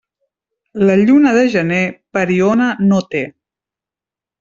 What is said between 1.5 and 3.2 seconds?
gener, pariona no